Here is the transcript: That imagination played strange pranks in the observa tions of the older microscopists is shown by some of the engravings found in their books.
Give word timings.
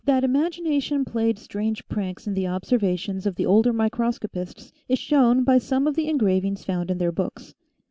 That 0.05 0.23
imagination 0.23 1.05
played 1.05 1.37
strange 1.37 1.87
pranks 1.87 2.25
in 2.25 2.33
the 2.33 2.45
observa 2.45 2.97
tions 2.97 3.27
of 3.27 3.35
the 3.35 3.45
older 3.45 3.71
microscopists 3.71 4.71
is 4.89 4.97
shown 4.97 5.43
by 5.43 5.59
some 5.59 5.85
of 5.85 5.93
the 5.93 6.07
engravings 6.09 6.63
found 6.63 6.89
in 6.89 6.97
their 6.97 7.11
books. 7.11 7.53